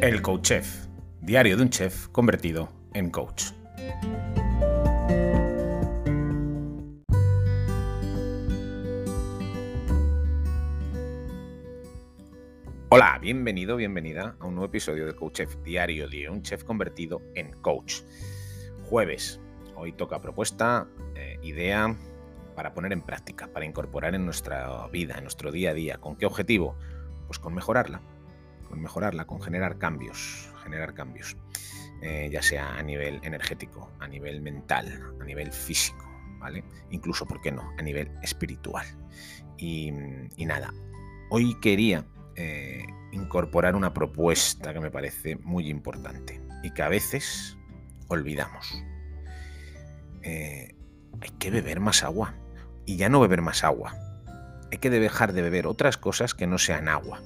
El 0.00 0.22
Coach 0.22 0.42
Chef, 0.42 0.86
diario 1.20 1.56
de 1.56 1.62
un 1.64 1.70
chef 1.70 2.06
convertido 2.10 2.68
en 2.94 3.10
coach. 3.10 3.46
Hola, 12.90 13.18
bienvenido, 13.20 13.74
bienvenida 13.74 14.36
a 14.38 14.46
un 14.46 14.54
nuevo 14.54 14.66
episodio 14.66 15.04
del 15.04 15.16
Coach 15.16 15.38
Chef, 15.38 15.56
diario 15.64 16.08
de 16.08 16.30
un 16.30 16.42
chef 16.42 16.62
convertido 16.62 17.20
en 17.34 17.50
coach. 17.54 18.02
Jueves, 18.84 19.40
hoy 19.74 19.90
toca 19.90 20.20
propuesta, 20.20 20.86
eh, 21.16 21.40
idea 21.42 21.92
para 22.54 22.72
poner 22.72 22.92
en 22.92 23.02
práctica, 23.02 23.48
para 23.48 23.66
incorporar 23.66 24.14
en 24.14 24.24
nuestra 24.24 24.86
vida, 24.92 25.16
en 25.16 25.24
nuestro 25.24 25.50
día 25.50 25.70
a 25.70 25.74
día. 25.74 25.98
¿Con 25.98 26.14
qué 26.14 26.24
objetivo? 26.24 26.76
Pues 27.26 27.40
con 27.40 27.52
mejorarla, 27.52 28.00
mejorarla, 28.78 29.26
con 29.26 29.40
generar 29.40 29.78
cambios, 29.78 30.52
generar 30.62 30.94
cambios, 30.94 31.36
eh, 32.02 32.28
ya 32.30 32.42
sea 32.42 32.76
a 32.76 32.82
nivel 32.82 33.20
energético, 33.22 33.90
a 33.98 34.06
nivel 34.06 34.40
mental, 34.40 35.14
a 35.20 35.24
nivel 35.24 35.52
físico, 35.52 36.08
¿vale? 36.38 36.64
Incluso, 36.90 37.26
¿por 37.26 37.40
qué 37.40 37.52
no?, 37.52 37.72
a 37.78 37.82
nivel 37.82 38.10
espiritual. 38.22 38.86
Y, 39.56 39.90
nada, 40.38 40.72
hoy 41.30 41.58
quería 41.60 42.06
eh, 42.36 42.86
incorporar 43.12 43.74
una 43.74 43.92
propuesta 43.92 44.72
que 44.72 44.80
me 44.80 44.90
parece 44.90 45.36
muy 45.36 45.68
importante 45.68 46.40
y 46.62 46.70
que 46.70 46.82
a 46.82 46.88
veces 46.88 47.58
olvidamos. 48.08 48.84
Eh, 50.22 50.74
hay 51.20 51.30
que 51.38 51.50
beber 51.50 51.80
más 51.80 52.02
agua. 52.02 52.34
Y 52.86 52.96
ya 52.96 53.08
no 53.08 53.20
beber 53.20 53.42
más 53.42 53.64
agua. 53.64 53.94
Hay 54.70 54.78
que 54.78 54.90
dejar 54.90 55.32
de 55.32 55.42
beber 55.42 55.66
otras 55.66 55.98
cosas 55.98 56.34
que 56.34 56.46
no 56.46 56.58
sean 56.58 56.88
agua. 56.88 57.20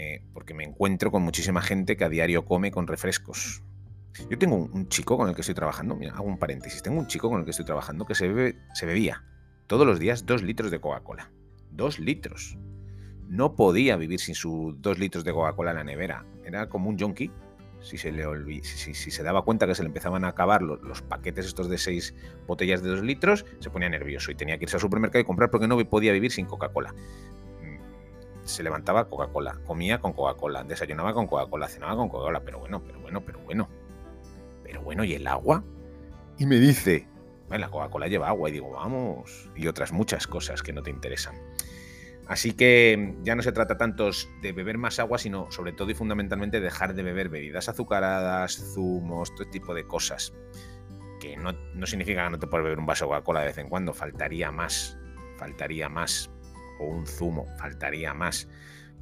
Eh, 0.00 0.22
porque 0.32 0.54
me 0.54 0.62
encuentro 0.62 1.10
con 1.10 1.24
muchísima 1.24 1.60
gente 1.60 1.96
que 1.96 2.04
a 2.04 2.08
diario 2.08 2.44
come 2.44 2.70
con 2.70 2.86
refrescos. 2.86 3.64
Yo 4.30 4.38
tengo 4.38 4.54
un, 4.54 4.88
chico 4.88 5.16
con 5.16 5.28
el 5.28 5.34
que 5.34 5.40
estoy 5.40 5.56
trabajando, 5.56 5.96
mira, 5.96 6.14
hago 6.14 6.28
un 6.28 6.38
paréntesis, 6.38 6.84
tengo 6.84 7.00
un 7.00 7.08
chico 7.08 7.28
con 7.28 7.40
el 7.40 7.44
que 7.44 7.50
estoy 7.50 7.66
trabajando 7.66 8.06
que 8.06 8.14
se, 8.14 8.28
bebía 8.28 9.24
todos 9.66 9.84
los 9.84 9.98
días 9.98 10.24
dos 10.24 10.44
litros 10.44 10.70
de 10.70 10.80
Coca-Cola. 10.80 11.32
Dos 11.72 11.98
litros. 11.98 12.56
No 13.26 13.56
podía 13.56 13.96
vivir 13.96 14.20
sin 14.20 14.36
sus 14.36 14.80
dos 14.80 15.00
litros 15.00 15.24
de 15.24 15.32
Coca-Cola 15.32 15.72
en 15.72 15.78
la 15.78 15.84
nevera. 15.84 16.24
Era 16.44 16.68
como 16.68 16.90
un 16.90 16.96
junkie. 16.96 17.32
Si 17.80 17.98
se, 17.98 18.12
le 18.12 18.24
si, 18.62 18.94
se 18.94 19.22
daba 19.24 19.42
cuenta 19.42 19.66
que 19.66 19.74
se 19.74 19.82
le 19.82 19.88
empezaban 19.88 20.24
a 20.24 20.28
acabar 20.28 20.62
los, 20.62 20.80
los, 20.82 21.02
paquetes 21.02 21.46
estos 21.46 21.68
de 21.68 21.78
seis 21.78 22.14
botellas 22.46 22.82
de 22.82 22.90
dos 22.90 23.02
litros, 23.02 23.44
se 23.58 23.70
ponía 23.70 23.88
nervioso 23.88 24.30
y 24.30 24.36
tenía 24.36 24.58
que 24.58 24.64
irse 24.64 24.76
al 24.76 24.80
supermercado 24.80 25.22
y 25.22 25.24
comprar 25.24 25.50
porque 25.50 25.66
no 25.66 25.76
podía 25.88 26.12
vivir 26.12 26.30
sin 26.30 26.46
Coca-Cola 26.46 26.94
se 28.48 28.62
levantaba 28.62 29.08
Coca-Cola, 29.08 29.58
comía 29.66 30.00
con 30.00 30.12
Coca-Cola, 30.12 30.64
desayunaba 30.64 31.12
con 31.12 31.26
Coca-Cola, 31.26 31.68
cenaba 31.68 31.96
con 31.96 32.08
Coca-Cola, 32.08 32.40
pero 32.40 32.58
bueno, 32.58 32.82
pero 32.82 33.00
bueno, 33.00 33.20
pero 33.20 33.38
bueno. 33.40 33.68
Pero 34.64 34.82
bueno, 34.82 35.04
¿y 35.04 35.14
el 35.14 35.26
agua? 35.26 35.62
Y 36.38 36.46
me 36.46 36.56
dice, 36.56 37.06
bueno, 37.48 37.66
la 37.66 37.70
Coca-Cola 37.70 38.08
lleva 38.08 38.28
agua 38.28 38.48
y 38.48 38.52
digo, 38.52 38.70
vamos, 38.70 39.50
y 39.54 39.66
otras 39.66 39.92
muchas 39.92 40.26
cosas 40.26 40.62
que 40.62 40.72
no 40.72 40.82
te 40.82 40.90
interesan. 40.90 41.36
Así 42.26 42.52
que 42.52 43.16
ya 43.22 43.34
no 43.34 43.42
se 43.42 43.52
trata 43.52 43.78
tanto 43.78 44.10
de 44.42 44.52
beber 44.52 44.76
más 44.76 44.98
agua, 44.98 45.18
sino 45.18 45.50
sobre 45.50 45.72
todo 45.72 45.90
y 45.90 45.94
fundamentalmente 45.94 46.60
dejar 46.60 46.94
de 46.94 47.02
beber 47.02 47.30
bebidas 47.30 47.68
azucaradas, 47.68 48.74
zumos, 48.74 49.34
todo 49.34 49.48
tipo 49.48 49.74
de 49.74 49.86
cosas. 49.86 50.34
Que 51.20 51.36
no, 51.36 51.52
no 51.52 51.86
significa 51.86 52.24
que 52.24 52.30
no 52.30 52.38
te 52.38 52.46
puedas 52.46 52.64
beber 52.64 52.78
un 52.78 52.86
vaso 52.86 53.06
de 53.06 53.10
Coca-Cola 53.10 53.40
de 53.40 53.46
vez 53.46 53.58
en 53.58 53.68
cuando, 53.68 53.94
faltaría 53.94 54.50
más, 54.52 54.98
faltaría 55.38 55.88
más 55.88 56.30
o 56.78 56.84
un 56.84 57.06
zumo, 57.06 57.46
faltaría 57.58 58.14
más. 58.14 58.48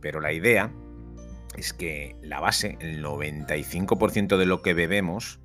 Pero 0.00 0.20
la 0.20 0.32
idea 0.32 0.72
es 1.56 1.72
que 1.72 2.16
la 2.22 2.40
base, 2.40 2.76
el 2.80 3.04
95% 3.04 4.36
de 4.36 4.46
lo 4.46 4.62
que 4.62 4.74
bebemos, 4.74 5.40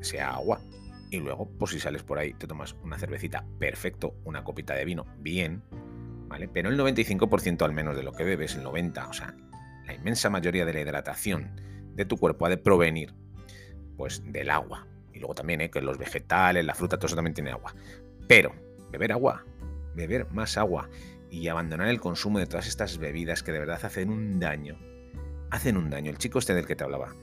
sea 0.00 0.34
agua. 0.34 0.60
Y 1.10 1.18
luego, 1.18 1.48
pues 1.58 1.72
si 1.72 1.80
sales 1.80 2.02
por 2.02 2.18
ahí, 2.18 2.32
te 2.32 2.46
tomas 2.46 2.74
una 2.82 2.98
cervecita, 2.98 3.44
perfecto, 3.58 4.14
una 4.24 4.44
copita 4.44 4.74
de 4.74 4.84
vino, 4.84 5.06
bien, 5.18 5.62
¿vale? 6.28 6.48
Pero 6.48 6.70
el 6.70 6.78
95% 6.78 7.62
al 7.62 7.72
menos 7.72 7.96
de 7.96 8.02
lo 8.02 8.12
que 8.12 8.24
bebes, 8.24 8.54
el 8.54 8.64
90%, 8.64 9.10
o 9.10 9.12
sea, 9.12 9.36
la 9.86 9.92
inmensa 9.92 10.30
mayoría 10.30 10.64
de 10.64 10.72
la 10.72 10.80
hidratación 10.80 11.60
de 11.94 12.06
tu 12.06 12.16
cuerpo 12.16 12.46
ha 12.46 12.48
de 12.48 12.56
provenir, 12.56 13.14
pues, 13.98 14.22
del 14.24 14.48
agua. 14.48 14.86
Y 15.12 15.18
luego 15.18 15.34
también, 15.34 15.60
¿eh? 15.60 15.70
que 15.70 15.82
los 15.82 15.98
vegetales, 15.98 16.64
la 16.64 16.74
fruta, 16.74 16.96
todo 16.96 17.06
eso 17.06 17.16
también 17.16 17.34
tiene 17.34 17.50
agua. 17.50 17.74
Pero, 18.26 18.54
beber 18.90 19.12
agua, 19.12 19.44
beber 19.94 20.30
más 20.30 20.56
agua 20.56 20.88
y 21.32 21.48
abandonar 21.48 21.88
el 21.88 21.98
consumo 21.98 22.38
de 22.38 22.46
todas 22.46 22.66
estas 22.66 22.98
bebidas 22.98 23.42
que 23.42 23.52
de 23.52 23.58
verdad 23.58 23.80
hacen 23.82 24.10
un 24.10 24.38
daño. 24.38 24.78
Hacen 25.50 25.78
un 25.78 25.88
daño. 25.88 26.10
El 26.10 26.18
chico 26.18 26.38
este 26.38 26.54
del 26.54 26.66
que 26.66 26.76
te 26.76 26.84
hablaba 26.84 27.16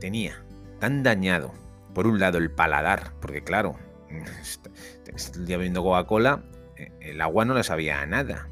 tenía 0.00 0.44
tan 0.80 1.04
dañado, 1.04 1.52
por 1.94 2.08
un 2.08 2.18
lado, 2.18 2.38
el 2.38 2.50
paladar, 2.50 3.12
porque 3.20 3.44
claro, 3.44 3.76
el 4.10 5.46
día 5.46 5.56
bebiendo 5.56 5.84
Coca-Cola, 5.84 6.42
eh, 6.76 6.90
el 7.00 7.20
agua 7.20 7.44
no 7.44 7.54
le 7.54 7.62
sabía 7.62 8.02
a 8.02 8.06
nada. 8.06 8.48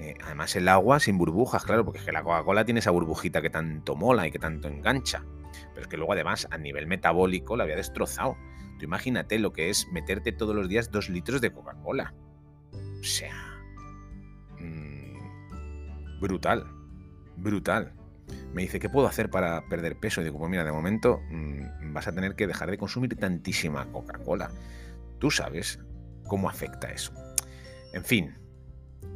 Eh, 0.00 0.14
además, 0.24 0.56
el 0.56 0.68
agua 0.68 0.98
sin 0.98 1.16
burbujas, 1.16 1.64
claro, 1.64 1.84
porque 1.84 2.00
es 2.00 2.04
que 2.04 2.12
la 2.12 2.24
Coca-Cola 2.24 2.64
tiene 2.64 2.80
esa 2.80 2.90
burbujita 2.90 3.40
que 3.42 3.50
tanto 3.50 3.94
mola 3.94 4.26
y 4.26 4.32
que 4.32 4.40
tanto 4.40 4.66
engancha. 4.66 5.24
Pero 5.72 5.82
es 5.82 5.86
que 5.86 5.96
luego, 5.96 6.14
además, 6.14 6.48
a 6.50 6.58
nivel 6.58 6.88
metabólico, 6.88 7.56
la 7.56 7.62
había 7.62 7.76
destrozado. 7.76 8.36
Tú 8.76 8.86
imagínate 8.86 9.38
lo 9.38 9.52
que 9.52 9.70
es 9.70 9.86
meterte 9.92 10.32
todos 10.32 10.56
los 10.56 10.68
días 10.68 10.90
dos 10.90 11.08
litros 11.08 11.40
de 11.40 11.52
Coca-Cola. 11.52 12.12
O 12.72 13.04
sea, 13.04 13.53
brutal, 16.20 16.66
brutal. 17.36 17.92
Me 18.54 18.62
dice, 18.62 18.80
¿qué 18.80 18.88
puedo 18.88 19.06
hacer 19.06 19.30
para 19.30 19.68
perder 19.68 19.98
peso? 19.98 20.20
Y 20.20 20.24
digo, 20.24 20.38
pues 20.38 20.50
mira, 20.50 20.64
de 20.64 20.72
momento 20.72 21.20
mm, 21.30 21.92
vas 21.92 22.08
a 22.08 22.12
tener 22.12 22.34
que 22.34 22.46
dejar 22.46 22.70
de 22.70 22.78
consumir 22.78 23.16
tantísima 23.16 23.90
Coca-Cola. 23.92 24.50
Tú 25.18 25.30
sabes 25.30 25.78
cómo 26.26 26.48
afecta 26.48 26.90
eso. 26.90 27.12
En 27.92 28.04
fin, 28.04 28.34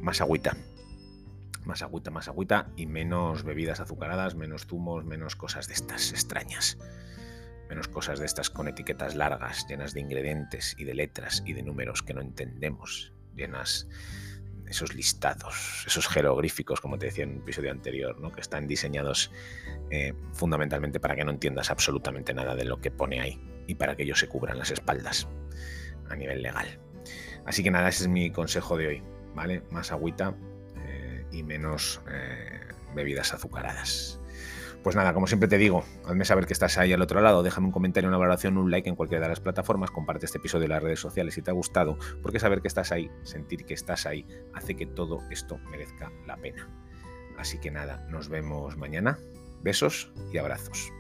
más 0.01 0.21
agüita. 0.21 0.57
Más 1.65 1.83
agüita, 1.83 2.11
más 2.11 2.29
agüita 2.29 2.71
y 2.77 2.87
menos 2.87 3.45
bebidas 3.45 3.81
azucaradas, 3.81 4.35
menos 4.35 4.67
zumos, 4.67 5.05
menos 5.05 5.37
cosas 5.37 5.69
de 5.69 5.75
estas 5.75 6.13
extrañas. 6.13 6.79
Menos 7.69 7.89
cosas 7.89 8.19
de 8.19 8.27
estas 8.27 8.49
con 8.49 8.69
etiquetas 8.69 9.15
largas, 9.15 9.67
llenas 9.69 9.93
de 9.93 10.01
ingredientes 10.01 10.75
y 10.79 10.85
de 10.85 10.95
letras 10.95 11.43
y 11.45 11.53
de 11.53 11.63
números 11.63 12.03
que 12.03 12.15
no 12.15 12.23
entendemos, 12.23 13.13
llenas 13.35 13.87
esos 14.69 14.95
listados, 14.95 15.85
esos 15.87 16.09
jeroglíficos, 16.09 16.81
como 16.81 16.99
te 16.99 17.07
decía 17.07 17.25
en 17.25 17.31
un 17.31 17.39
episodio 17.39 17.71
anterior, 17.71 18.19
¿no? 18.21 18.33
que 18.33 18.41
están 18.41 18.67
diseñados 18.67 19.31
eh, 19.91 20.15
fundamentalmente 20.33 21.01
para 21.01 21.17
que 21.17 21.25
no 21.25 21.31
entiendas 21.31 21.71
absolutamente 21.71 22.35
nada 22.35 22.55
de 22.55 22.65
lo 22.65 22.81
que 22.81 22.91
pone 22.91 23.21
ahí 23.21 23.41
y 23.67 23.75
para 23.75 23.97
que 23.97 24.03
ellos 24.03 24.19
se 24.19 24.29
cubran 24.29 24.59
las 24.59 24.71
espaldas 24.71 25.29
a 26.09 26.17
nivel 26.17 26.43
legal. 26.43 26.81
Así 27.47 27.63
que 27.63 27.71
nada, 27.71 27.89
ese 27.89 28.05
es 28.05 28.09
mi 28.09 28.31
consejo 28.31 28.77
de 28.77 28.87
hoy, 28.89 29.03
¿vale? 29.35 29.63
Más 29.71 29.93
agüita 29.93 30.35
eh, 30.87 31.25
y 31.33 31.43
menos 31.43 32.03
eh, 32.11 32.61
bebidas 32.95 33.33
azucaradas. 33.33 34.18
Pues 34.89 34.97
nada, 34.97 35.13
como 35.13 35.27
siempre 35.27 35.51
te 35.51 35.59
digo, 35.59 35.85
hazme 36.07 36.25
saber 36.25 36.47
que 36.47 36.55
estás 36.55 36.79
ahí 36.79 36.95
al 36.95 37.03
otro 37.03 37.21
lado, 37.21 37.43
déjame 37.43 37.67
un 37.67 37.73
comentario, 37.73 38.09
una 38.09 38.17
valoración, 38.17 38.57
un 38.57 38.71
like 38.71 38.89
en 38.89 38.97
cualquiera 38.97 39.23
de 39.25 39.29
las 39.29 39.39
plataformas, 39.39 39.91
comparte 39.91 40.25
este 40.25 40.39
episodio 40.39 40.65
en 40.65 40.71
las 40.71 40.83
redes 40.83 40.99
sociales 40.99 41.35
si 41.35 41.43
te 41.43 41.51
ha 41.51 41.53
gustado, 41.53 41.99
porque 42.23 42.41
saber 42.41 42.63
que 42.63 42.69
estás 42.69 42.91
ahí, 42.91 43.11
sentir 43.23 43.67
que 43.67 43.75
estás 43.75 44.07
ahí, 44.07 44.27
hace 44.55 44.77
que 44.77 44.87
todo 44.87 45.21
esto 45.31 45.59
merezca 45.71 46.11
la 46.27 46.39
pena. 46.39 46.71
Así 47.37 47.59
que 47.59 47.71
nada, 47.71 48.07
nos 48.09 48.31
vemos 48.31 48.79
mañana. 48.79 49.19
Besos 49.61 50.11
y 50.33 50.39
abrazos. 50.39 50.91